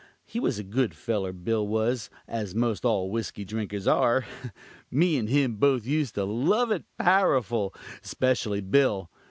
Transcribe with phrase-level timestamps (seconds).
[0.25, 4.25] He was a good feller, Bill was, as most all whisky drinkers are.
[4.89, 9.11] Me and him both used to love it powerful especially Bill.